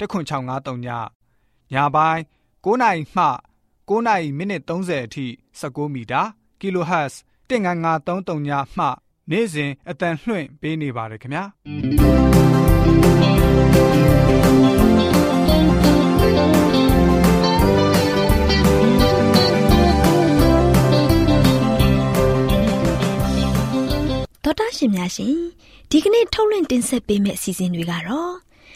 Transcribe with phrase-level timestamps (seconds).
[0.00, 0.88] 10653ည
[1.72, 2.20] ညပိုင်း
[2.64, 3.24] 9နာရီမှ
[3.88, 5.26] 9နာရီမိနစ်30အထိ
[5.60, 6.22] 16မီတာ
[6.60, 7.14] kHz
[7.48, 8.84] 19533ညမှ
[9.30, 11.44] နေ့စဉ်အတန်လှွင့်ပေးနေပါတယ်ခင်ဗျာ
[24.44, 25.36] တော်တာရှင်များရှင်
[25.90, 28.45] ဒီကနေ့ထုတ်လွှင့်တင်ဆက်ပေးမယ့်အစီအစဉ်တွေကတော့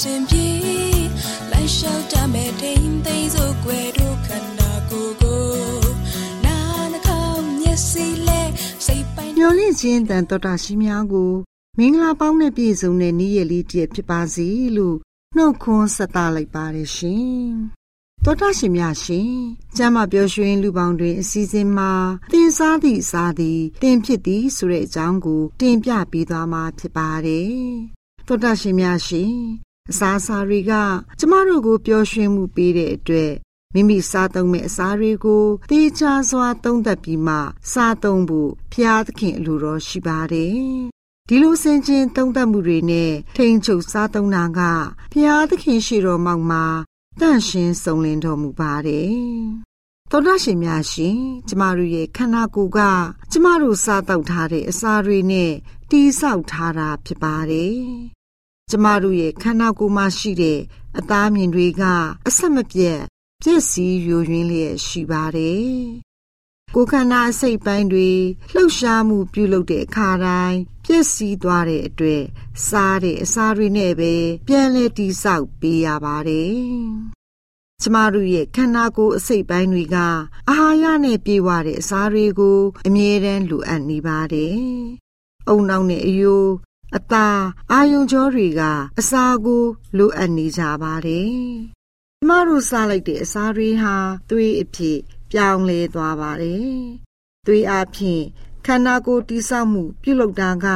[0.00, 0.48] ရှင်ပြေ
[1.50, 5.44] လိုက်လျှောက်တမဲ့ထိန်သိမ်းစို့ွယ်တို့ခန္ဓာကိုယ်ကို
[6.44, 6.58] နာ
[6.92, 8.42] နှကောင်းမျက်စိလဲ
[8.86, 11.32] စိတ်ပိုင်မျောလင့်ခြင်းတန်တော်တာရှိများကို
[11.78, 14.96] မင်္ဂလာပေါင်းနဲ့ပြည့်စုံတဲ့နေ့ရက်လေးတည်းဖြစ်ပါစေလို့
[15.36, 17.48] နှုတ်ခွန်းဆက်သလိုက်ပါတယ်ရှင်။
[18.24, 19.32] သောတာရှင်များရှင်
[19.76, 21.92] ကျမ်းမာပျော်ရွှင်လူပေါင်းတွင်အစည်းအဝေးမှာ
[22.32, 27.54] တင်စားသည့်စားသည်တင်ဖြစ်သည်ဆိုတဲ့အကြောင်းကို တင်ပြပေးသွားမှာဖြစ်ပါတယ်။
[28.26, 29.34] သောတာရှင်များရှင်
[29.90, 30.72] အစာအစာတွေက
[31.18, 33.32] ကျမတို့ကိုပျော်ရွှင်မှုပေးတဲ့အတွက်
[33.74, 37.34] မိမိစားသုံးမဲ့အစာတွေကိုသေချာစွာသုံးသပ်ပြီးမှ
[37.72, 40.54] စားသုံးဖို့ဖျားသခင်အလိုတော်ရှိပါတယ်
[41.28, 44.60] ဒီလိုစင်ကျင်သုံးသပ်မှုတွေနဲ့ထိန်ချုပ်စားသုံးတာက
[45.12, 46.64] ဘုရားသခင်ရှိတော်မောက်မှာ
[47.20, 49.14] တန့်ရှင်းစုံလင်တော်မူပါတယ်။
[50.10, 51.18] သောတာရှင်များရှင်
[51.48, 52.80] ကျမတို့ရဲ့ခန္ဓာကိုယ်က
[53.32, 55.52] ကျမတို့စားတောက်ထားတဲ့အစာတွေနဲ့
[55.90, 57.80] တီးဆောက်ထားတာဖြစ်ပါတယ်။
[58.70, 60.60] ကျမတို့ရဲ့ခန္ဓာကိုယ်မှာရှိတဲ့
[60.98, 61.82] အသားမြင်တွေက
[62.28, 63.00] အဆက်မပြတ်
[63.42, 65.74] ပြည့်စည်ယိုယွင်းလျက်ရှိပါတယ်
[66.74, 68.10] ကိုယ်ခန္ဓာအစိတ်ပိုင်းတွေ
[68.54, 72.22] လှုပ်ရှားမှုပြုလုပ်တဲ့အခါတိုင်းပြည့်စည်သွားတဲ့အတွက်
[72.68, 74.14] စားတဲ့အစာတွေနဲ့ပဲ
[74.46, 76.58] ပြန်လဲတိဆောက်ပေးရပါတယ်။
[77.82, 79.96] ကျမတို့ရဲ့ခန္ဓာကိုယ်အစိတ်ပိုင်းတွေက
[80.48, 84.56] အာဟာရနဲ့ပြည့်ဝတဲ့အစာတွေကို အမြဲတမ်းလိုအပ်နေပါတယ်။
[85.48, 86.50] အုံနောက်နဲ့အယိုး
[86.96, 87.40] အသား
[87.72, 88.62] အာယုံကြောတွေက
[89.00, 89.64] အစာကို
[89.98, 91.34] လိုအပ်နေကြပါတယ်။
[92.20, 93.94] ကျမတို့စားလိုက်တဲ့အစာတွေဟာ
[94.30, 94.98] သွေးအဖြစ်
[95.30, 96.74] ပြောင်းလဲသွားပါတယ်။
[97.46, 98.24] သွေးအားဖြင့်
[98.66, 100.66] ခန္ဓာကိုယ်တိဆောက်မှု ပြုလုပ်တာက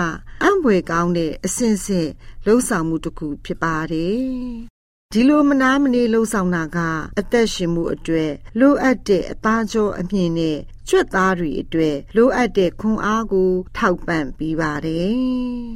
[0.43, 2.09] အံ့ဖွယ်ကောင်းတဲ့အစဉ်စဉ်
[2.47, 4.23] လှုပ်ဆောင်မှုတစ်ခုဖြစ်ပါတယ်။
[5.13, 6.79] ဒီလိုမနာမနေလှုပ်ဆောင်တာက
[7.19, 10.59] အသက်ရှင်မှုအတွက်လိုအပ်တဲ့အသားကြောအမြင့်နဲ့
[10.89, 15.19] ကြွက်သားတွေအတွက်လိုအပ်တဲ့ခွန်အားကို ထောက်ပံ့ပေးပါတယ်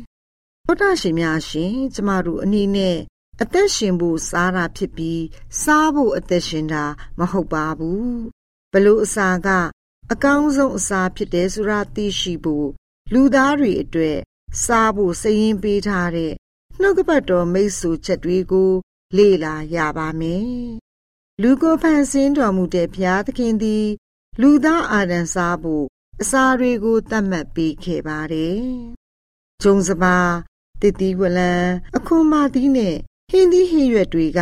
[0.72, 2.99] ။ဘုရားရှင်များရှင်ကျမတို့အနေနဲ့
[3.43, 5.25] အသက်ရှင်ဖို့စားတာဖြစ်ပြီး
[5.62, 6.84] စားဖို့အသက်ရှင်တာ
[7.19, 8.16] မဟုတ်ပါဘူး
[8.72, 9.49] ဘလို့အစာက
[10.12, 12.69] အကောင်းဆုံးအစာဖြစ်တယ်ဆိုတာသိရှိဖို့
[13.12, 14.19] လူသားတွေအတွက်
[14.65, 16.33] စားဖို့စည်ရင်ပေးထားတဲ့
[16.81, 18.72] နှုတ်ကပတ်တော်မိတ်ဆွေချက်တွေကို
[19.16, 20.53] လေ့လာရပါမယ်။
[21.43, 23.86] လူကိုဖန်ဆင်းတော်မူတဲ့ဘုရားသခင်သည်
[24.41, 25.84] လူသားအာဒံစားဖို့
[26.22, 28.63] အစာတွေကိုတတ်မှတ်ပေးခဲ့ပါတယ်။
[29.63, 30.16] ဂျုံစပါ
[30.83, 31.53] တတိဝလံ
[31.97, 32.97] အခွန်မာသီးနဲ့
[33.31, 34.41] ဟင်းသီးဟင်းရွက်တွေက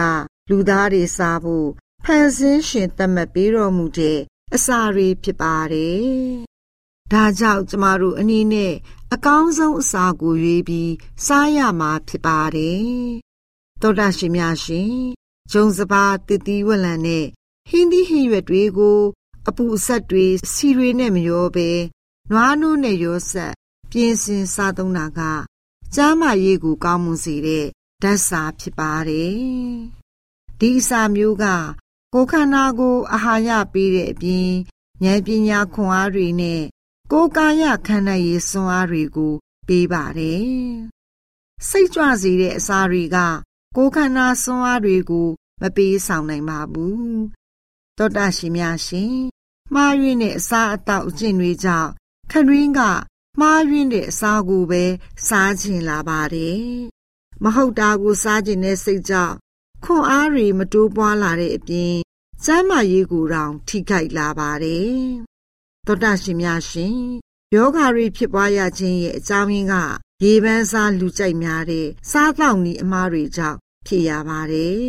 [0.51, 1.69] လူသားတွေစားဖို့
[2.05, 4.19] ဖန်ဆင်းရှင်တတ်မှတ်ပေးတော်မူတဲ့
[4.55, 6.09] အစာတွေဖြစ်ပါတယ်။
[7.13, 8.75] ဒါကြောင့်ကျမတို့အနေနဲ့
[9.15, 10.93] အကောင်းဆုံးအစာကိုရွေးပြီး
[11.27, 12.85] စားရမှာဖြစ်ပါတယ်။
[13.81, 14.95] သောတာရှင်များရှင်
[15.53, 17.27] ဂျုံစပါးတည်တည်ဝလံနဲ့
[17.69, 19.01] ဟင်းသီးဟင်းရွက်တွေကို
[19.49, 21.71] အပူအဆက်တွေစီတွေနဲ့မရောဘဲ
[22.31, 23.53] နွားနိုးနဲ့ရောဆက်
[23.91, 25.21] ပြင်းစင်စားသုံးတာက
[25.95, 27.67] ကျမ်းမာရေးကိုကောင်းမွန်စေတဲ့
[28.03, 29.39] ဓာတ်စာဖြစ်ပါတယ်။
[30.61, 31.45] ဒီအစာမျိုးက
[32.13, 34.51] ကိုယ်ခန္ဓာကိုအာဟာရပေးတဲ့အပြင်
[35.05, 36.63] ဉာဏ်ပညာခွန်အားတွေနဲ့
[37.13, 39.35] ကိုယ်ကာယခန္ဓာရေးစွမ်းအားတွေကို
[39.69, 40.45] ပေးပါတယ်။
[41.69, 43.19] စိတ်ကြွစေတဲ့အစာတွေက
[43.77, 45.29] ကိုယ်ခန္ဓာစွမ်းအားတွေကို
[45.61, 47.15] မပေးဆောင်နိုင်ပါဘူး။
[47.97, 49.15] သောတာရှင်များရှင်
[49.75, 51.91] မှားယွင်းတဲ့အစာအသောက်အကျင့်တွေကြောင့်
[52.31, 52.81] ခရင်းက
[53.39, 54.83] မှားယွင်းတဲ့အစာကိုပဲ
[55.27, 56.63] စားခြင်းလာပါတယ်။
[57.43, 59.37] မဟုတ်တာကိုစားခြင်းနဲ့စိတ်ကြောင့်
[59.85, 61.95] ခွန်အားတွေမတိုးပွားလာတဲ့အပြင်
[62.45, 64.95] စမ်းမရေးကိုတောင်ထိခိုက်လာပါတယ်။
[65.87, 66.99] သောတာရှင်များရှင်
[67.55, 69.75] ယောဂါတွေဖြစ်ပွားရခြင်းရဲ့အကြောင်းရင်းက
[70.25, 74.81] ရေပန်းစားလူကြိုက်များတဲ့စားတောက်နီအမားတွေကြောင့်ဖြစ်ရပါတယ်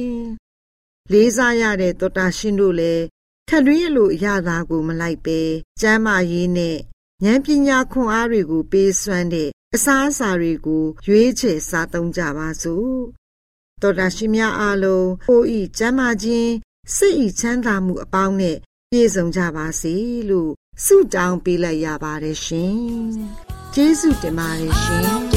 [1.11, 3.03] ။လေးစားရတဲ့သောတာရှင်တို့လည်း
[3.47, 5.39] ထက်လွင်းရလို့အရသာကိုမလိုက်ပဲ
[5.81, 6.77] ကျမ်းမာရေးနဲ့
[7.25, 12.95] ဉာဏ်ပညာခွန်အားတွေကိုပေးစွမ်းတဲ့အစားအစာတွေကိုရွေးချယ်စားသုံးကြပါစို့
[13.81, 16.51] တော်တာရှင်များအားလုံးကိုဤကျမ်းမာခြင်း
[16.95, 18.57] စိတ်ဤချမ်းသာမှုအပေါင်းနဲ့
[18.89, 19.93] ပြည့်စုံကြပါစေ
[20.29, 20.51] လို့
[20.85, 22.75] ဆုတောင်းပေးလိုက်ရပါတယ်ရှင်
[23.73, 25.30] ကျေးဇူးတင်ပါတယ်ရှင်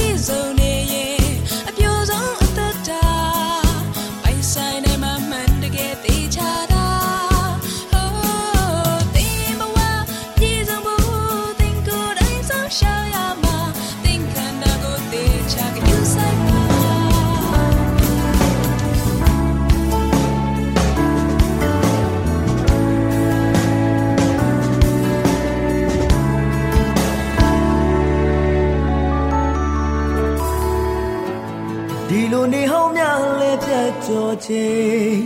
[34.44, 35.24] ချင်း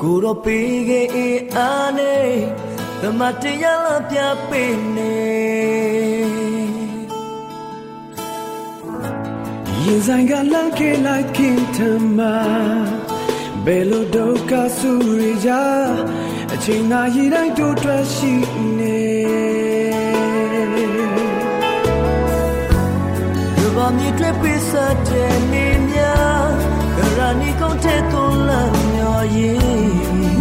[0.00, 2.16] ကိုတော့ပေးခဲ့အေးအားနေ
[3.00, 4.18] သမတ်တရားလာပြ
[4.48, 5.14] ပေးနေ
[9.84, 11.78] ရင်ဆိုင်ကလန့်ခေလိုက်ခင်ထ
[12.16, 12.20] မ
[13.64, 14.92] ဘယ်လိုဒုက္ခဆူ
[15.22, 15.50] ရကြ
[16.52, 18.32] အချိန်သာရည်တိုင်းတို့ထွက်ရှိ
[18.78, 19.00] နေ
[23.58, 24.72] ကဘာမြစ်တွေပိစ
[25.08, 25.69] တဲ့နေ
[28.48, 29.60] လမ်းမျောရင်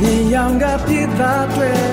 [0.01, 1.88] နေရောင်ကပြစ်သားတွေ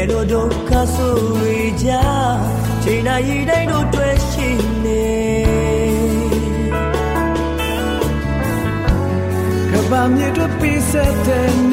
[0.00, 1.16] ယ်လိုဒုက္ခဆို
[1.58, 1.90] ရကြ
[2.82, 4.48] ချိန်တိုင်းတိုင်းတို့တွေ့ရှိ
[4.84, 5.06] နေ
[9.70, 10.92] ကဘာမြေတို့ပိစ
[11.26, 11.67] တဲ့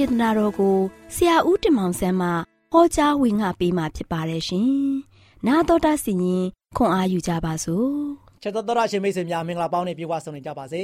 [0.00, 0.76] ဒေသနာတော်ကို
[1.14, 2.28] ဆရာဦးတင်မောင်ဆန်းမှ
[2.72, 4.70] ဟောကြားဝင်ငါပေးมาဖြစ်ပါတယ်ရှင်။
[5.46, 6.44] နာတော်တာစီရင်
[6.76, 7.90] ခွန်အားယူကြပါစို့။
[8.42, 10.82] ချစ်တော်တော်ရှင်မိတ်ဆွေများမင်္ဂလာပေါင်းနဲ့ပြေဝဆုံနေကြပါစေ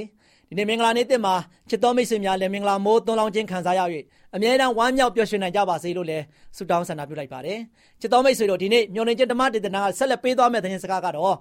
[0.48, 1.34] ဒီနေ့မင်္ဂလာနေ့တင်မှာ
[1.68, 3.80] ချစ်တော်မိတ်ဆွေများလည်းမင်္ဂလာမိုးသွန်းလောင်းခြင်းခံစားရ၍
[4.34, 6.24] အမြဲတမ်းဝမ်းမြောက်ပျော်ရွှင်နိုင်ကြပါစေလို့လည်း
[6.56, 7.58] ဆုတောင်းဆန္ဒပြုလိုက်ပါတယ်
[8.00, 11.36] ချစ်တော်မိတ်ဆွေတို့ဒီနေ့မျှော်လင့်ခြင်းဓမ္မဒေသနာကဆက်လက်ပေးသွားမယ့်သတင်းစကားကတော့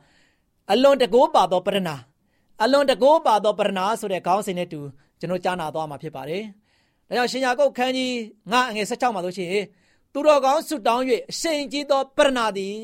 [0.72, 1.96] အလွန်တကိုးပါသောပရဏာ
[2.64, 4.80] အလွန်တကိုးပါသောပရဏာဆိုတဲ့ခေါင်းစဉ်နဲ့တူ
[5.20, 6.44] ကျွန်တော်ကြားနာသွားမှာဖြစ်ပါတယ်
[7.08, 8.12] ဒါကြောင့်ရှင်ယာကုတ်ခန်းကြီး
[8.52, 9.66] 9အငယ်16မှာလို့ရှိရင်
[10.14, 12.78] သူတော်ကောင်းဆုတောင်း၍အရှိန်ကြီးသောပရဏာသည်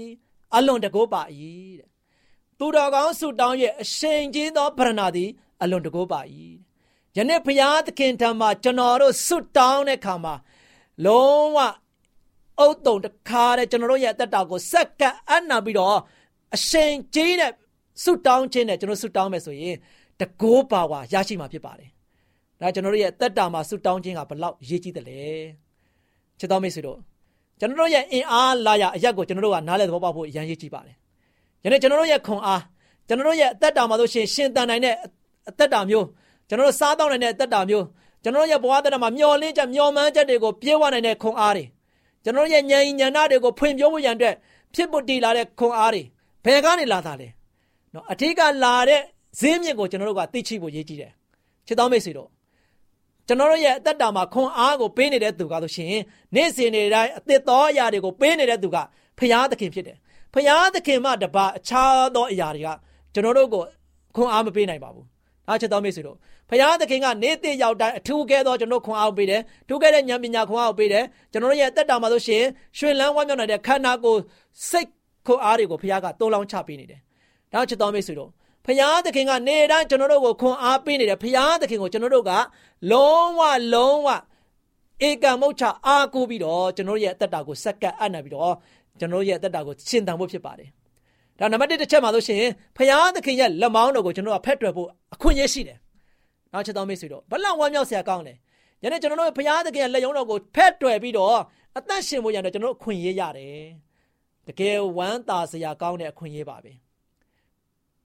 [0.55, 1.21] အလွန်တကိုးပါ၏
[1.79, 1.87] တဲ့
[2.59, 5.29] သူတော်ကောင်းဆုတောင်း၍အရှိန်ကြီးသောပရဏာသည်
[5.61, 6.21] အလွန်တကိုးပါ၏
[7.17, 10.35] ယနေ့ဖျားသခင်ထံမှာကျွန်တော်တို့ဆုတောင်းတဲ့ခါမှာ
[11.05, 11.59] လုံးဝ
[12.59, 15.97] အုတ်တုံတခါတဲ့ကျွန်တော်တို့ရဲ့အသက်တာကိုစက္ကန့်အနာပြီးတော့
[16.55, 17.51] အရှိန်ကြီးတဲ့
[18.03, 19.75] ဆုတောင်းခြင်းနဲ့ကျွန်တော်ဆုတောင်းမယ်ဆိုရင်
[20.19, 21.89] တကိုးပါဝါရရှိမှာဖြစ်ပါတယ်
[22.62, 25.22] ဒါကျွန်တော်တို့ရဲ့အသက်တာမှာဆုတောင်းခြင်းကဘလောက်ရေးကြီးတယ်လဲ
[26.39, 26.98] ချစ်တော်မိတ်ဆွေတို့
[27.60, 30.96] ကျွန်တော်တို့ရဲ့အင်အားလာရအရက်ကိုကျွန်တော်တို့ကနားလည်သဘောပေါက်ဖို့အရန်ရေးကြည့်ပါတယ်။
[31.63, 32.62] ယနေ့ကျွန်တော်တို့ရဲ့ခွန်အား
[33.08, 34.96] ကျွန်တော်တို့ရဲ့အသက်တာမှာဆိုရှင်ရှင်တန်နိုင်တဲ့
[35.50, 36.06] အသက်တာမျိုး
[36.48, 37.86] ကျွန်တော်တို့စားတောင်းနိုင်တဲ့အသက်တာမျိုး
[38.24, 41.65] ကျွန်တော်တို့ရဲ့ဘဝသက်တာမှာမျောလင်းချက်မျောမှန်းချက်တွေကိုပြေဝနိုင်တဲ့ခွန်အားတွေ
[42.24, 44.36] ကျွန်တော်တို့ရဲ့ဉာဏ်ဉာဏ်နာတွေကိုဖွင့်ပြဖို့ရန်အတွက်
[44.74, 46.03] ဖြစ်ဖို့တည်လာတဲ့ခွန်အားတွေ
[46.46, 47.27] ဘယ်ကနေလာတာလဲ။
[47.94, 49.01] နော်အထက်ကလာတဲ့
[49.39, 51.12] ဈေးမြင့်ကိုကျွန်တော်တို့ကသိချိဖို့ရေးကြည့်တယ်။
[51.68, 52.30] ချစ်တော်မိတ်ဆွေတို့
[53.31, 55.95] ကျွန်တော်တို့ရဲ့အသက်တာမှာခွန်အားကိုပေးနေတဲ့သူကဆိုရှင်
[56.35, 58.77] နေ့စဉ်နေ့တိုင်းအသက်တော်အရာတွေကိုပေးနေတဲ့သူက
[59.19, 59.97] ဖရာသခင်ဖြစ်တယ်။
[60.33, 62.69] ဖရာသခင်မှတပါအခြားသောအရာတွေက
[63.13, 63.63] ကျွန်တော်တို့ကို
[64.15, 65.05] ခွန်အားမပေးနိုင်ပါဘူး။
[65.50, 66.17] အားချက်တော်မိတ်ဆွေတို့
[66.50, 72.43] ဖရာသခင်ကနေ့တည့်ရောက်တိုင်းအထူးကဲသောကျွန်တော်ခွန်အားပေးတယ်။ထူးကဲတဲ့ဉာဏ်ပညာခွန်အားပေးတယ်။ကျွန်တော်တို့ရဲ့အသက်တာမှာဆိုရှင်
[72.77, 74.21] ရွှင်လန်းဝမ်းမြောက်နိုင်တဲ့ခန္ဓာကိုယ်
[74.69, 74.89] စိတ်
[75.27, 77.00] ခွန်အားတွေကိုဖရာကတိုးလောင်းချပေးနေတယ်။
[77.53, 78.29] ဒါချက်တော်မိတ်ဆွေတို့
[78.65, 82.32] ဖရာသခင်ကနေတိုင်းကျွန်တော်တို့ကိုခွန်အားပေးနေတယ်ဖရာသခင်ကိုကျွန်တော်တို့က
[82.91, 83.41] လုံးဝ
[83.74, 84.10] လုံးဝ
[85.08, 88.53] ဧကံမုတ်ချအားကိုပြီးတော့ကျွန်တော်ရဲ့အသက်တာကိုစက္ကပ်အပ်နေပြီးတော့
[89.00, 90.70] ကျွန်တော်ရဲ့အသက်တာကိုရှင်းတန်ဖို့ဖြစ်ပါတယ်။
[91.39, 92.44] ဒါနံပါတ်1တစ်ချက်မှာဆိုရှင်
[92.77, 95.77] ဖရာသခင်ရဲ့လက်မောင်းတော်ကိုကျွန်တော်ကဖက်တွယ်ဖို့အခွင့်အရေးရှိတယ်။
[96.53, 98.34] နောက်ချက်တော်မိတ်ဆွေတို့ဘလောက်ဝမ်းမြောက်စရာကောင်းလဲ။
[98.84, 101.38] ယနေ့ကျွန်တော်တို့ဖရာသခင်ရဲ့လက်ယုံတော်ကိုဖက်တွယ်ပြီးတော့
[101.77, 103.62] အသက်ရှင်ဖို့ရတဲ့ကျွန်တော်တို့အခွင့်အရေးရတယ်။
[104.48, 106.74] တကယ်ဝမ်းသာစရာကောင်းတဲ့အခွင့်အရေးပါပဲ။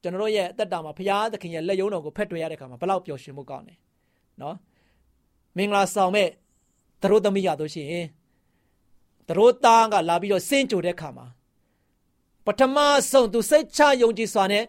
[0.02, 3.74] ကျွန်တော်တို့ရဲ့အသက်တာမှာဖရာသခင်ရဲ့လက်ယုံတော်ကိုဖက်တွယ်ရတဲ့အခါမှာဘလောက်ပျော်ရွှင်မှုကောင်းလဲ။
[4.42, 4.56] နော်။
[5.56, 6.28] မင်္ဂလာဆောင်မဲ့
[7.02, 8.06] သတို့သမီးရတို့ရှိရင်
[9.28, 11.26] သတို့သားကလာပြီးတော့စင်းကြိုတဲ့ခါမှာ
[12.46, 12.76] ပထမ
[13.10, 14.64] ဆုံးသူစိတ်ချယုံကြည်စွာနဲ့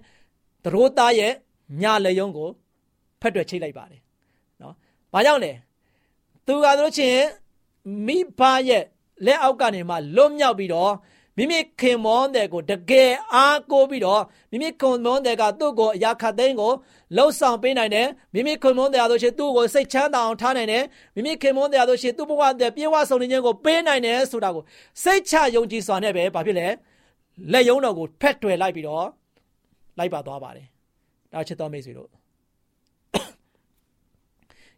[0.65, 1.34] သတို့သားရဲ့
[1.81, 2.50] ညာလက်ယုံကို
[3.22, 4.01] ဖက်တွယ်ချိတ်လိုက်ပါတယ်
[4.62, 4.74] နော်။
[5.13, 5.51] ဘာကြောင့်လဲ။
[6.46, 7.22] သူကတို့ချင်း
[8.07, 8.84] မိဘရဲ့
[9.25, 10.93] လက်အောက်ကနေမှလွတ်မြောက်ပြီးတော့
[11.38, 16.72] မိမိခင်မောင်းတဲ့ကိုတကယ်အားကိုးပြီးတော့မိမိခင်မောင်းတဲ့ကသူ့ကိုအရာခတ်သိမ်းကို
[17.15, 20.84] လှုပ်ဆောင်ပေးနိုင်တယ်မိမိခင်မောင်းတဲ့ဆိုရှင်သူ့ကိုစိတ်ချမ်းသာအောင်ထားနိုင်တယ်
[21.15, 24.63] မိမိခင်မောင်းတဲ့ဆိုရှင်သူ့ဘဝတဲ့ပြေဝဆုံနေခြင်းကိုပေးနိုင်တယ်ဆိုတာကို
[25.03, 26.67] စိတ်ချယုံကြည်စွာနဲ့ပဲဘာဖြစ်လဲ
[27.51, 29.06] လက်ယုံတော်ကိုဖက်တွယ်လိုက်ပြီးတော့
[29.98, 30.67] လိုက်ပါသွားပါတယ်
[31.34, 32.10] ဒါချစ်တော်မိတ်ဆွေတို့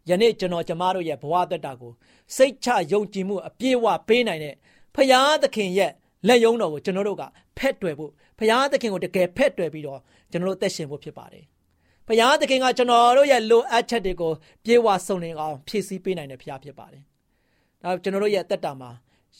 [0.09, 1.91] ယနေ့ကျွန်တော်ကျမတို့ရဲ့ဘဝတက်တာကို
[2.35, 4.55] စိတ်ချယုံကြည်မှုအပြည့်အဝပေးနိုင်တဲ့
[4.95, 5.91] ဖရာသခင်ရဲ့
[6.27, 7.23] လက်ယုံတော်ကိုကျွန်တော်တို့က
[7.57, 9.99] ဖက်တွယ်ဖို့ဘုရားသခင်ကိုတကယ်ဖက်တွယ်ပြီးတော့
[10.31, 11.43] ကျွန်တော်တို့သက်ရှင်ဖို့ဖြစ်ပါတယ်။
[12.07, 14.31] ဘုရားသခင်ကကျွန်တော်တို့ရဲ့လိုအပ်ချက်တွေကို
[14.63, 17.03] ပြေဝဆုံနေအောင်ဖြည့်ဆည်းပေးနိုင်တဲ့ဘုရားဖြစ်ပါတယ်။
[17.83, 18.91] ဒါကျွန်တော်တို့ရဲ့တက်တာမှာ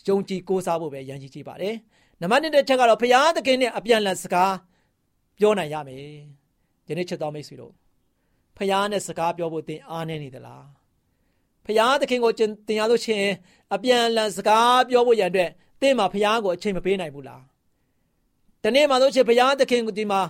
[0.07, 1.75] ယုံကြည်ကိုးစားဖို့ပဲရန်ကြီးကြည့်ပါတယ်။
[2.21, 4.53] နံပါတ်1တစ်ချက်ကတော့ဘုရားသခင်နဲ့အပြန်လည်စကား
[5.38, 6.03] ပြောနိုင်ရမယ်။
[6.86, 7.74] ဒီနေ့ချက်တော်မိတ်ဆွေတို့
[8.57, 10.63] ဘုရားနဲ့စကားပြောဖို့သင်အားနေနေသလား။
[11.65, 12.31] ဘုရားသခင်ကို
[12.67, 13.29] သင်ရလို့ချင်း
[13.75, 17.41] အပြန်လည်စကားပြောဖို့ရန်အတွက် သင်မှာဘုရားကိုအချိန်မပေးနိုင်ဘူးလား။
[18.63, 20.21] ဒီနေ့မှဆိုချင်ဘုရားသခင်ကဒီမှာ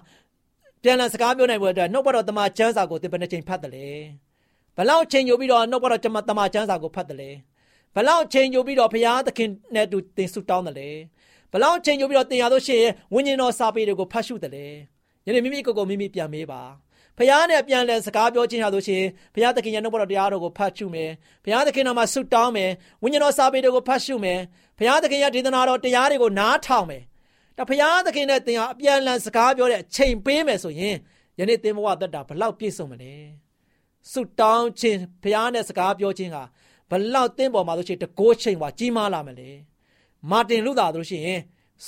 [0.84, 3.88] ပြန်လည်စကားပြောနိုင်ဖို့အတွက်နှုတ်ဘတော်တမန်ကျမ်းစာကိုသင်ဘယ်နှချိန်ဖတ်တယ်လဲ။
[4.78, 7.30] ဘလောက်ချိန်ယူပြီးတော့နှုတ်ဘတော်တမန်တမန်ကျမ်းစာကိုဖတ်တယ်လဲ။
[7.96, 10.90] ဘလောက်ချိန်ယူပြီးတော့ဘုရားသခင်နဲ့တူသင်ဆုတောင်းတယ်လဲ။
[11.52, 14.66] ဘလောက်ချိန်ယူပြီးတော့သင်ရလို့ရှိရင်ဝိညာဉ်တော်စာပေတွေကိုဖတ်ရှုတယ်လဲ။
[15.26, 16.62] ယနေ့မိမိကိုယ်ကိုမိမိပြန်မေးပါ။
[17.20, 21.10] ဘုရားနဲ့ပြန်လည်စကားပြောခြင်းဟာဆိုရှင်ဘုရားသခင်ရဲ့နှုတ်ဘတော်တရားတော်ကိုဖတ်ရှုမယ်။
[21.44, 22.72] ဘုရားသခင်တော်မှာဆုတောင်းမယ်။
[23.04, 24.40] ဝိညာဉ်တော်စာပေတွေကိုဖတ်ရှုမယ်။
[24.78, 27.04] ဘုရားသခင်ရဲ့ဒေသနာတော်တရားတွေကိုနားထောင်မယ်။
[27.58, 30.96] ဒါဘုရားသခင်နဲ့သင်ဟာအပြန်လည်စကားပြောတဲ့အချိန်ပေးမယ်ဆိုရင်
[31.40, 33.14] ယနေ့သင်ဘဝသက်တာဘလောက်ပြည့်စုံမလဲ။
[34.12, 36.44] ဆုတောင်းခြင်းဘုရားနဲ့စကားပြောခြင်းဟာ
[36.90, 39.50] ဘလောက်သင်ပေါ်မှာဆိုရှင်တကိုးချိန်ပါကြီးမားလာမလဲ။
[40.32, 41.42] မာတင်လူသားတို့ရှိရင်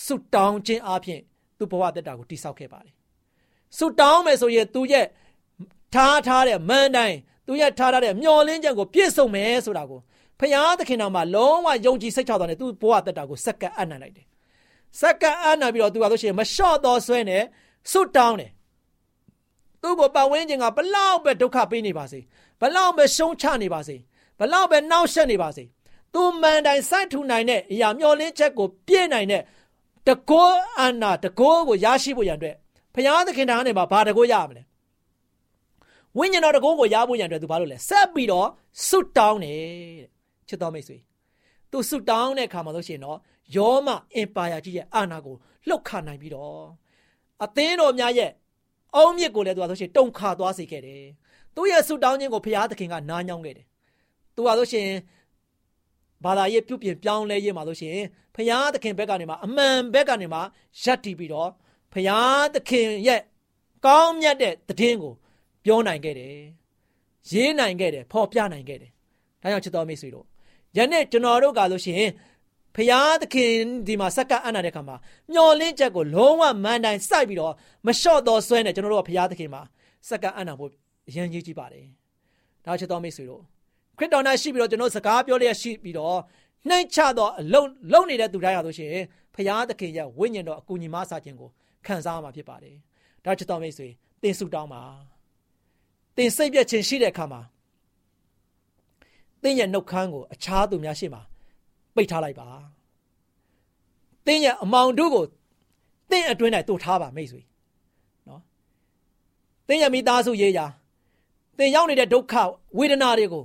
[0.04, 1.22] ဆုတောင်းခြင်းအပြင်
[1.58, 2.96] သူ့ဘဝသက်တာကိုတိဆောက်ခဲ့ပါတယ်။
[3.78, 5.06] ဆုတောင်းမယ်ဆိုရင်သူရဲ့
[5.96, 7.18] ထားထားတဲ့မန်တိုင်း
[7.48, 10.00] သူရဲ့ထားထားတဲ့မျောလင်းချက်ကိုပြည့်စုံမယ်ဆိုတာကို
[10.40, 14.26] ဖျားသခင်တော်မှာလုံးဝယုံကြည်စိတ်ချသွားတယ်သူဘဝတက်တာကိုစက္ကန့်အံ့နိုင်လိုက်တယ်
[15.00, 17.44] စက္ကန့်အံ့နိုင်ပြီးတော့သူကဆိုရှင်မလျှော့တော့ဆွဲနဲ့
[17.92, 18.52] စွတ်တောင်းတယ်
[19.82, 22.20] သူ့ကိုပတ်ဝန်းကျင်ကဘလောက်ပဲဒုက္ခပေးနေပါစေ
[22.62, 23.96] ဘလောက်ပဲရှုံးချနေပါစေ
[24.40, 25.64] ဘဘလောက်ပဲနှောက်ယှက်နေပါစေ
[26.14, 29.42] သူမန်တိုင်စိုက်ထူနိုင်တဲ့အရာမျောလင်းချက်ကိုပြည့်နိုင်တဲ့
[30.08, 32.56] တကောအနာတကောကိုရရှိဖို့ရန်အတွက်
[32.94, 34.64] ဘုရားသခင်ထံကနေမှာဘာတကောရမလဲ
[36.18, 38.48] ဝိညာဉ်တော်တကောကိုရဖို့ရန်အတွက်သူဘာလို့လဲဆက်ပြီးတော့
[38.88, 39.60] ဆွတ်တောင်းတယ်
[40.02, 40.10] တဲ့
[40.48, 40.98] ချစ်တော်မိတ်ဆွေ
[41.72, 43.18] သူဆွတ်တောင်းတဲ့အခါမှာလို့ရှိရင်တော့
[43.56, 45.36] ယောမအင်ပါယာကြီးရဲ့အာဏာကို
[45.68, 46.64] လှုပ်ခါနိုင်ပြီးတော့
[47.44, 48.32] အသင်းတော်များရဲ့
[48.96, 51.04] အောင်းမြစ်ကိုလည်းသူကဆိုရှင်တုံခါသွားစေခဲ့တယ်
[51.56, 53.66] သူရဲ့ဆွတ်တောင်းခြင်းကိုဘုရားသခင်ကနားညောင်းခဲ့တယ်
[54.36, 54.88] သူကဆိုရှင်
[56.24, 57.98] ဘာသာရေးပြုပြင်ပြောင်းလဲရေးမှာဆိုရှင်
[58.36, 60.42] ဖရာသခင်ဘက်ကနေမှာအမှန်ဘက်ကနေမှာ
[60.84, 61.50] ရပ်တည်ပြီးတော့
[61.94, 62.20] ဖရာ
[62.54, 63.22] သခင်ရဲ့
[63.86, 65.14] ကောင်းမြတ်တဲ့တည်င်းကို
[65.66, 66.36] ပြောနိုင်ခဲ့တယ်
[67.32, 68.92] ရေးနိုင်ခဲ့တယ်ဖော်ပြနိုင်ခဲ့တယ်
[69.42, 70.26] ဒါကြောင့်ချစ်တော်မိတ်ဆွေတို့
[70.78, 72.10] ယနေ့ကျွန်တော်တို့ကဆိုရှင်
[72.76, 73.54] ဖရာသခင်
[73.88, 74.96] ဒီမှာစက္ကအံ့နာတဲ့ခါမှာ
[75.34, 77.54] မျော်လင့်ချက်ကိုလုံးဝမန်တိုင်စိုက်ပြီးတော့
[77.86, 79.62] မလျှော့တော့ဆွဲနေကျွန်တော်တို့ကဖရာသခင်မှာ
[80.10, 80.72] စက္ကအံ့နာဖို့
[81.08, 81.86] အရင်ကြီးကြည့်ပါတယ်
[82.66, 83.42] ဒါချစ်တော်မိတ်ဆွေတို့
[83.98, 86.18] ခရစ်တော်နဲ့ရှိပြီးတော့ကျွန်တော်စကားပြောလျက်ရှိပြီးတော့
[86.70, 91.50] နှိမ့်ချတော့အလုံးလုံးနေတဲ့သူတိုင်းရလို့ရှိရင်ဖရာသခင်ရဲ့ဝိညာဉ်တော်အကူညီမဆာခြင်းကို
[91.86, 92.76] ခံစားမှာဖြစ်ပါတယ်
[93.26, 93.88] ဒါချစ်တော်မိတ်ဆွေ
[94.22, 94.82] သင်ဆုတောင်းပါ
[96.22, 97.42] သင်စိတ်ပြည့်ခြင်းရှိတဲ့အခါမှာ
[99.44, 101.22] သင်ရဲ့နှုတ်ခမ်းကိုအခြားသူများရှေ့မှာ
[101.96, 102.48] ပိတ်ထားလိုက်ပါ
[104.26, 105.26] သင်ရဲ့အမောင်တို့ကို
[106.12, 107.42] သင်အတွင်း၌တို့ထားပါမိတ်ဆွေ
[108.28, 108.42] နော်
[109.68, 110.66] သင်ရဲ့မိသားစုရေးရာ
[111.58, 112.34] သင်ရောက်နေတဲ့ဒုက္ခ
[112.78, 113.44] ဝေဒနာတွေကို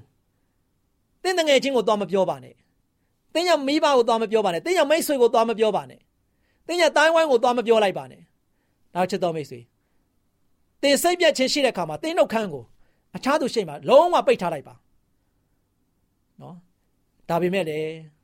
[1.23, 2.55] သင်တငယ်ချင်းကိုသွားမပြောပါနဲ့
[3.35, 6.01] သင်ရဲ့မိဘကိုသွားမပြောပါနဲ့သင်ရဲ့မိတ်ဆွေကိုသွားမပြောပါနဲ့
[6.67, 8.23] သင်ရဲ့တိုင်းဝိုင်းကိုသွားမပြောလိုက်ပါနဲ့
[8.95, 9.61] နောက်ချစ်တော်မိတ်ဆွေ
[10.83, 12.65] သင်စိတ်ပြတ်ခြင်းရှိတဲ့အခါမှာသင်နှုတ်ခမ်းကို
[13.17, 14.75] အခြားသူရှိမှလုံးဝပိတ်ထားလိုက်ပါ
[16.41, 16.57] နော်
[17.29, 18.17] ဒါပေမဲ့လည်း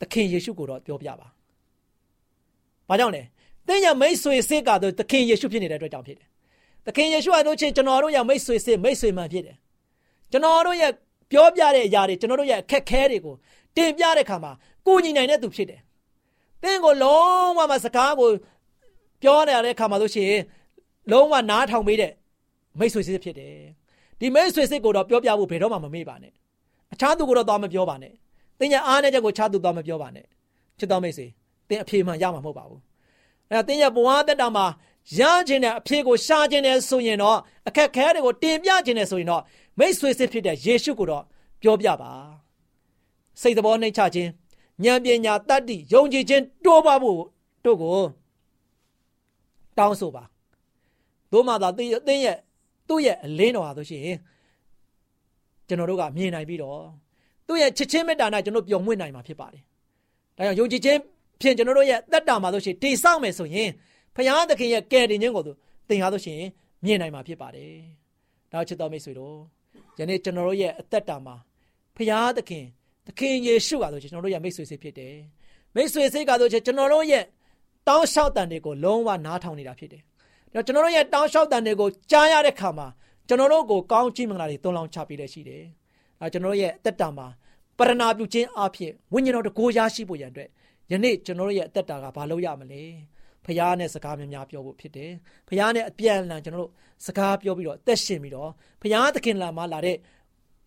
[0.00, 1.28] သခင်ယေရှုကိုတော့ပြောပြပါ။
[2.88, 3.22] ဘာကြောင့်လဲ။
[3.66, 6.28] သင်ရဲ့မိတ်ဆွေစစ်ကတော့သခင်ယေရှုဖြစ်နေတဲ့အတွက်ကြောင့်ဖြစ်တယ်။
[6.86, 9.56] သခင်ယေရှုအလို့ချင်းကျွန်တော်တို့ရဲ့မိတ်ဆွေစစ်မိတ်ဆွေမှန်ဖြစ်တယ်။
[10.30, 10.92] ကျွန်တော်တို့ရဲ့
[11.30, 13.34] ပြောပြတဲ့အရာတွေကျွန်တော်တို့ရဲ့အခက်ခဲတွေကို
[13.76, 14.52] တင်ပြတဲ့ခါမှာ
[14.86, 15.80] ကိုညီနိုင်တဲ့သူဖြစ်တယ်။
[16.62, 18.28] သင်ကိုလုံးဝမစကားကို
[19.22, 20.42] ပြောရတဲ့ခါမှာလို့ရှိရင်
[21.10, 22.12] လုံးဝနားထောင်ပေးတဲ့
[22.78, 23.54] မိတ်ဆွေစစ်ဖြစ်တယ်။
[24.20, 26.32] ဒီမိတ်ဆွေစစ်ကိုတော့ပြောပြဖို့ဘယ်တော့မှမမေ့ပါနဲ့။
[26.92, 28.14] အခြားသူကိုတော့သွားမပြောပါနဲ့။
[28.58, 30.26] သင်ရဲ့အားနဲ့ချက်ကိုချသူသွားမပြောပါနဲ့
[30.78, 31.26] ချစ်တော်မိတ်ဆွေ
[31.68, 32.80] သင်အဖြေမှန်ရမှာမဟုတ်ပါဘူး
[33.50, 34.66] အဲဒါသင်ရဲ့ဘဝတက်တာမှာ
[35.18, 39.42] ရခြင်းတဲ့အဖြေကိုရှာခြင်းနဲ့ဆိုရင်တော့အခက်ခဲတွေကိုတင်ပြခြင်းနဲ့ဆိုရင်တော့
[39.78, 41.24] မိတ်ဆွေစစ်ဖြစ်တဲ့ယေရှုကိုတော့
[41.62, 42.12] ပြောပြပါ
[43.40, 44.30] စိတ်သဘောနှိမ့်ချခြင်း
[44.84, 47.20] ဉာဏ်ပညာတတ္တိယုံကြည်ခြင်းတိုးပါဖို့
[47.64, 47.98] တို့ကို
[49.78, 50.22] တောင်းဆိုပါ
[51.32, 52.36] သို့မှသာသင်ရဲ့
[52.88, 54.02] သူ့ရဲ့အလင်းတော်ဟာဆိုရှင်
[55.68, 56.80] ကျွန်တော်တို့ကမြင်နိုင်ပြီးတော့
[57.46, 59.62] သူ့ရဲ့ချစ်ချင်းမေတ္တာနဲ့ကျွန်တော်ပျော်မွေ့နိုင်မှာဖြစ်ပါတယ်။
[60.36, 60.98] ဒါကြောင့်ယုံကြည်ခြင်း
[61.40, 63.70] ဖြင့်ကျွန်တော်တို့ရဲ့သက်တာမှာဆိုရှင်တည်ဆောက်မယ်ဆိုရင်
[64.14, 65.52] ဖခင်သခင်ရဲ့ကယ်တင်ခြင်းကိုသူ
[65.88, 66.40] သင်ဟာဆိုရှင်
[66.84, 67.72] မြင်နိုင်မှာဖြစ်ပါတယ်။
[68.52, 69.36] ဒါချစ်တော်မိတ်ဆွေတို့
[69.98, 71.34] ယနေ့ကျွန်တော်တို့ရဲ့အသက်တာမှာ
[71.96, 72.64] ဖခင်သခင်
[73.06, 75.14] သခင်ယေရှုကဆိုရှင်ကျွန်တော်တို့ရဲ့မိတ်ဆွေစိတ်ဖြစ်တယ်။
[75.74, 77.24] မိတ်ဆွေစိတ်ကဆိုရှင်ကျွန်တော်တို့ရဲ့
[77.88, 80.07] တောင်းလျှောက်တန်တွေကိုလုံးဝနားထောင်နေတာဖြစ်တယ်။ဒါ
[80.52, 82.86] ကျွန်တော်တို့ရဲ့တောင်းလျှောက်တန်တွေကိုကြားရတဲ့ခါမှာ
[83.28, 85.64] ကျွန်တော်တို့ကိုကောင်းချီးမင်္ဂလာတွေသွန်လောင်းချပေးတဲ့ရှိတယ်။
[86.20, 87.26] အဲကျွန်တော်တို့ရဲ့အသက်တာမှာ
[87.78, 90.48] ပရဏာပြုခြင်းအဖြစ်ဝိညာဉ်တော်တကိုးရရှိဖို့ရန်အတွက်
[90.90, 92.82] ယနေ့ကျွန်တော်တို့ရဲ့အသက်တာကဘာလို့ရမလဲ
[93.44, 95.12] ဖခင်နဲ့စကားများများပြောဖို့ဖြစ်တယ်
[95.48, 96.72] ဖခင်နဲ့အပြန်အလှန်ကျွန်တော်တို့
[97.06, 98.50] စကားပြောပြီးတော့အသက်ရှင်ပြီးတော့
[98.82, 99.96] ဖခင်သခင်လာမှလာတဲ့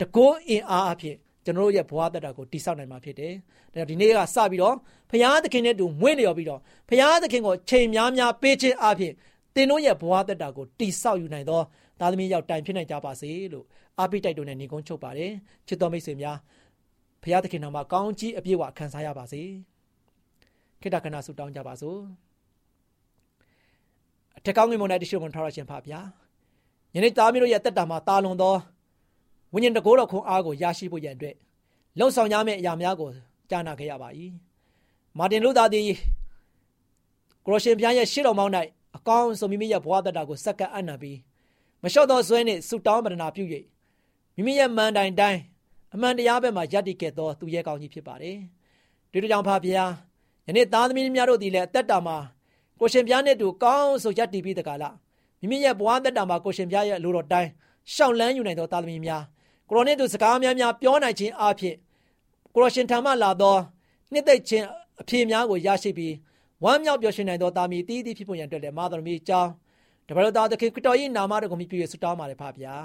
[0.01, 1.15] တကိုးအင်အားအဖြစ်
[1.45, 3.33] ကျွန်တော်တို့ရဲ့ဘဝတက်တာကိုတိဆောက်နိုင်မှာဖြစ်တယ်။
[3.73, 4.75] ဒါဒီနေ့ကစပြီးတော့
[5.09, 9.13] ဖခင်သခင်နဲ့တူမွေးလျော်ပြီးတော့ဖခင်သခင်ကိုချိန်များများပေးခြင်းအဖြစ်
[9.55, 11.61] သင်တို့ရဲ့ဘဝတက်တာကိုတိဆောက်ယူနိုင်သော
[11.99, 13.65] သားသမီးရောက်တိုင်ဖြစ်နိုင်ကြပါစေလို့
[13.99, 15.31] အားပေးတိုက်တွန်းတဲ့ညီကုန်းချုပ်ပါတယ်
[15.67, 16.37] ချစ်တော်မိတ်ဆွေများ
[17.21, 19.41] ဖခင်သခင်နာမှာကောင်းကြီးအပြည့်အဝခံစားရပါစေ
[20.81, 21.99] ခိတ္တကနာဆုတောင်းကြပါစို့
[24.37, 25.99] အထက်ကောင်းငင်မုန်၌တရှိဝန်ထားရခြင်းဖပါဗျာ
[26.95, 28.55] ယနေ့သားမျိုးတို့ရဲ့တက်တာမှာတာလွန်သော
[29.53, 31.35] ဝိညာဉ်တကိုးတော်ခွန်အားကိုရရှိဖို့ရန်အတွက်
[31.99, 33.09] လှုံ့ဆော်ရမယ့်အရာများကို
[33.49, 34.09] ကြားနာခဲ့ရပါ၏
[35.17, 35.83] မာတင်လူသားသည်
[37.45, 38.53] ကရိုရှင်ဘုရားရဲ့ရှေ့တော်မောင်း၌
[38.97, 41.17] အကောင်းဆုံးမိမိရဲ့ဘဝတက်တာကိုစက္ကန့်အံ့နာပြီး
[41.83, 43.43] မလျှော့သောဇွဲနှင့်ဆုတောင်းပတနာပြု၍
[44.35, 45.39] မိမိရဲ့မန်တိုင်တိုင်း
[45.93, 48.37] အမှန်တရားဘက်မှာယက်တည်ခဲ့သောသူရဲ့ကောင်းကြီးဖြစ်ပါတယ်။
[49.11, 49.91] ဒီလိုကြောင့်ဖာဘုရား
[50.47, 52.17] ယနေ့သားသမီးများတို့ဒီလည်းအသက်တာမှာ
[52.79, 54.95] ကိုရှင်ဘုရားနဲ့တူကောင်းဆိုယက်တည်ပြီးတကလား
[55.39, 57.49] မိမိရဲ့ဘဝသက်တာမှာကိုရှင်ဘုရားရဲ့အလိုတော်တိုင်း
[57.93, 59.23] ရှောက်လန်းယူနိုင်သောသားသမီးများ
[59.69, 61.75] ကိုရောနဲ့တူစကားများများပြောနိုင်ခြင်းအပြင်
[62.53, 63.55] ကိုရောရှင်ထံမှလာသော
[64.11, 64.65] နှစ်သိမ့်ခြင်း
[65.01, 66.13] အဖြေများကိုရရှိပြီး
[66.63, 69.51] ဝမ်းမြောက်ပျော်ရွှင်နိုင်သောသားမီးတည်တည်ဖြစ်ပေါ်ရန်အတွက်လည်းမာသမီးအကြောင်း
[70.07, 72.75] တပါတော်သားသခင်ခရစ်တော်၏နာမတော်ကိုမြှုပ်ပြဆုတောင်းပါတယ်ဖပါဗျာ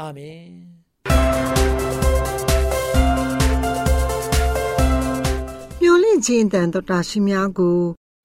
[0.00, 0.46] အာမင်
[5.82, 7.80] မျော်လင့်ခြင်းတန်တော်တာရှိများကို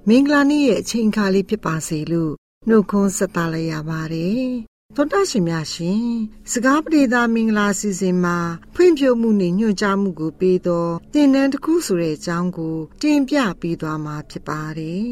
[0.08, 2.34] မင်္ဂလာနေ့ရဲ့အချိန်အခါလေးဖြစ်ပါစေလို့
[2.68, 4.48] နှုတ်ခွန်းဆက်သလိုက်ရပါတယ်
[4.96, 6.08] သောတာရှင်များရှင်
[6.52, 8.38] စကားပရိသမင်္ဂလာစီစဉ်မှာ
[8.74, 15.12] ဖွင့်ပြမှုနဲ့ညွှန်ကြားမှုကိုပေးသောသင်တန်းတစ်ခုဆိုတဲ့အကြောင်းကို တင်ပြပေးသွားမှာဖြစ်ပါတယ်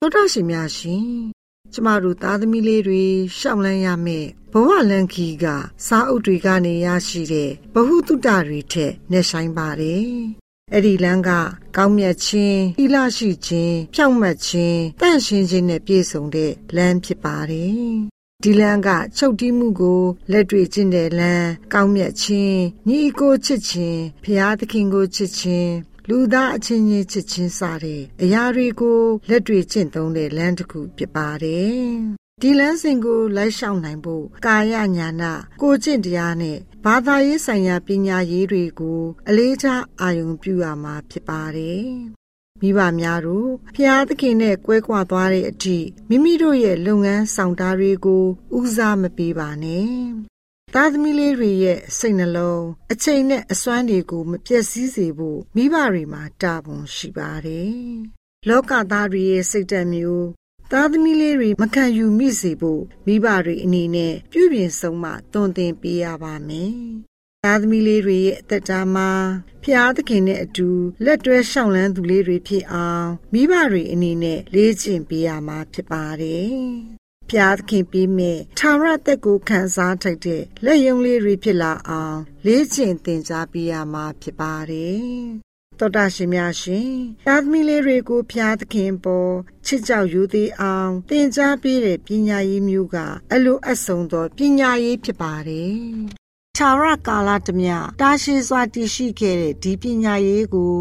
[0.00, 1.06] သောတာရှင်များရှင်
[1.72, 3.04] ကျမတို့သားသမီးလေးတွေ
[3.38, 5.44] ရှောက်လန်းရမယ်ဘဝလန်ခီက
[5.86, 10.06] စာအုပ်တွေကနေရရှိတဲ့ဘ ഹു တုတတွေထက်နှက်ဆိုင်ပါတယ်
[10.72, 11.30] အဲ့ဒီလမ်းက
[11.76, 25.72] ကောင်းမြတ်ခြင်းဤလရှိခြင်းဖြောင့်မတ်ခြင်းတန့်ရှင်းခြင်းနဲ့ပြည့်စုံတဲ့လမ်းဖြစ်ပါတယ် ဒီလန်းကချုပ်တီးမှုကိုလက်တွေ့ကျင့်တဲ့လန်းကောင်းမြတ်ခြင်းညီကိုချစ်ခြင်းဖျားသခင်ကိုချစ်ခြင်း
[26.08, 31.80] လူသားအချင်းချင်းချစ်ချင်းစတဲ့အရာတွေကိုလက်တွေ့ကျင့်သုံးတဲ့လမ်းတစ်ခုဖြစ်ပါတယ်
[32.40, 42.19] ဒီလမ်းစဉ်ကိုလိုက်ရှောင်နိုင်ဖို့ကာယညာနာကိုကျင့်တရားနဲ့ဘာသာရေးဆိုင်ရာပညာရေးတွေကို အလေးထားအာရုံပြုရမှာဖြစ်ပါတယ်
[42.60, 48.24] မိဘများတို့ဖျားသခင်နဲ့ကွဲကွာသွားတဲ့အထိမိမိတို့ရဲ့လုပ်ငန်းဆောင်တာတွေကို
[48.58, 49.90] ဦးစားမပေးပါနဲ့။
[50.74, 57.74] သားသမီးလေးတွေရဲ့စိတ်နှလုံးအချိန်နဲ့အစွမ်းတွေကိုမပြည့်စည်စေဖို့မိဘတွေမှာတာဝန်ရှိပါတယ်။
[58.48, 60.28] လောကသားတွေရဲ့စိတ်ဓာတ်မျိုး
[60.72, 66.74] သားသမီးလေးတွေမခံယူမိစေဖို့မိဘတွေအနေနဲ့ပြုပြင်ဆုံးမတွင်တင်ပေးရပါမယ်
[67.46, 69.10] သားသမီးလေးတွေရဲ့အသက်တာမှာ
[69.64, 70.68] ဖျားသခင်နဲ့အတူ
[71.04, 76.54] လက်တွဲရှောင်လန်းသူလေးတွေဖြစ်အောင်မိဘတွေအနေနဲ့လေ့ကျင့်ပေးရမှာဖြစ်ပါတယ်။
[77.30, 85.04] ဖျားသခင်ပြီးမဲ့ထာဝရတက်ကိုခံစားထိုက်တဲ့လက်ယုံလေးတွေဖြစ်လာအောင်လေ့ကျင့်သင်ကြားပေးရမှာဖြစ်ပါတယ်။
[85.78, 86.92] တော်တာရှင်များရှင်
[87.26, 89.32] သာသမီလေးတွေကိုဖျားသခင်ပေါ်
[89.66, 92.96] ချစ်ကြောက်ယူသေးအောင်သင်ကြားပေးတဲ့ပညာရေးမျိုးက
[93.32, 96.19] အလိုအပ်ဆုံးသောပညာရေးဖြစ်ပါတယ်
[96.62, 100.74] ထာဝရကာလတမျှတာရှိစွာတည်ရှိခဲ့တဲ့ဒီပညာရေးကို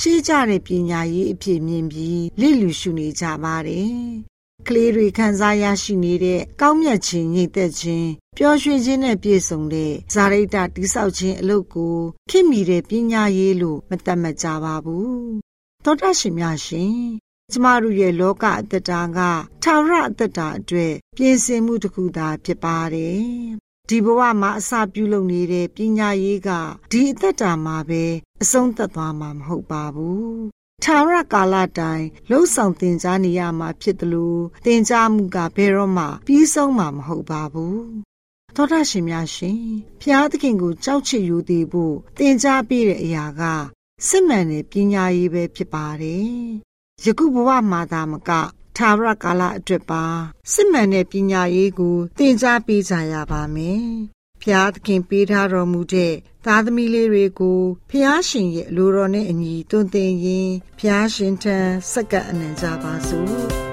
[0.00, 3.94] ရှေးကြတဲ့ပညာရေးအဖြစ်မြင်ပြီးလိလူရှုနေကြပါတယ်။
[4.66, 11.96] ကလေးတွေခံစားရရှိနေတဲ့ကောင်းမြတ်ခြင်းညိတ်သက်ခြင်းပျော်ရွှင်ခြင်းနဲ့ပြည့်စုံတဲ့ဇာရိတတိဆောက်ခြင်းအလုပ်ကို
[12.30, 15.14] ခင်မိတဲ့ပညာရေးလို့မတတ်မှတ်ကြပါဘူး။
[15.84, 16.94] သောတာရှင်များရှင်
[17.52, 19.18] ကျမတို့ရဲ့လောကအတ္တတာက
[19.62, 26.49] ထာဝရအတ္တတာအတွက်ပြင်ဆင်မှုတစ်ခုသာဖြစ်ပါတယ် ဒီဘဝမှာအစာပြုလုပ်နေတဲ့ပညာရေးက
[26.91, 28.03] ဒီအသက်တာမှာပဲ
[28.41, 30.33] အဆုံးသတ်သွားမှာမဟုတ်ပါဘူး။
[30.83, 37.77] ထာဝရကာလတိုင်လှုပ်ဆောင်တင် जा နေရမှာဖြစ်တယ်လို့တင် जा မှုကဘယ်တော့မှပြီးဆုံးမှာမဟုတ်ပါဘူး။
[38.55, 39.59] သောတာရှင်များရှင်
[40.01, 43.41] ဖျားသခင်ကိုကြောက်ချစ်ယူတည်ဖို့တင် जा ပြတဲ့အရာက
[44.07, 46.29] စစ်မှန်တဲ့ပညာရေးပဲဖြစ်ပါတယ်။
[47.05, 48.31] ယခုဘဝမှာသာမက
[48.76, 50.04] ထာဝရကာလအတွက်ပါ
[50.52, 53.84] စစ်မှန်တဲ့ပညာရေးကိုသင်ကြားပေးကြရပါမယ်။
[54.42, 56.14] ဖျားသခင်ပေးထားတော်မူတဲ့
[56.46, 61.56] သားသမီးလေးတွေကိုဖျားရှင်ရဲ့အလိုတော်နဲ့အညီတွင်တင်ရင်ဖျားရှင်ထံ
[61.92, 63.46] စက္ကပ်အနံကြပါစို့။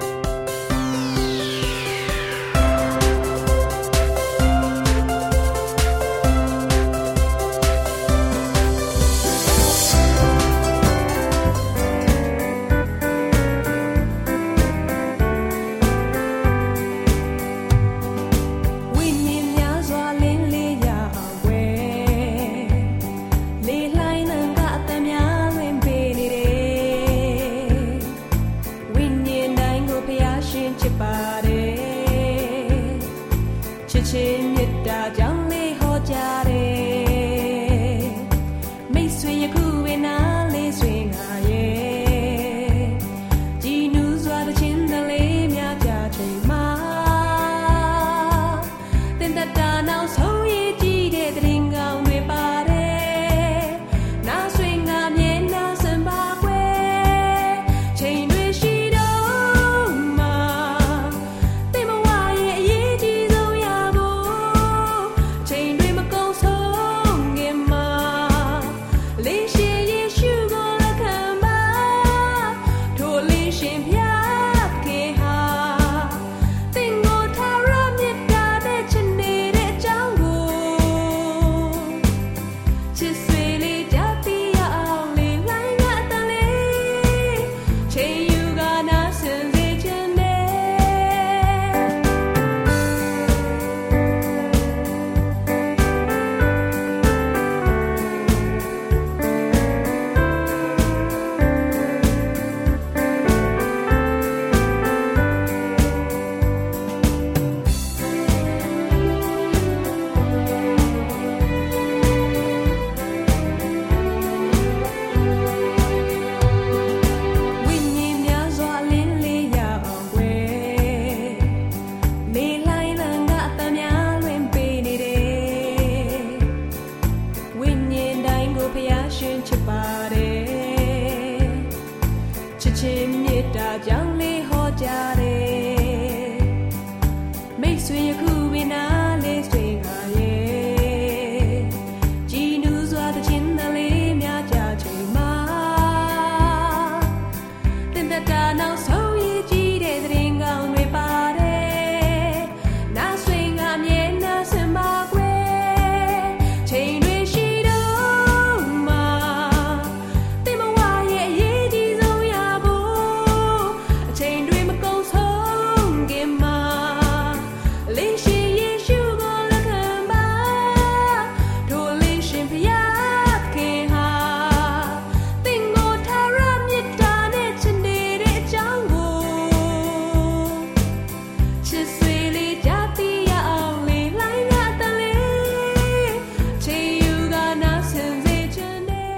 [132.62, 134.86] ချစ်ချင်းမေတ္တာကြောင့်လေးဟောကြ
[135.18, 135.37] တယ်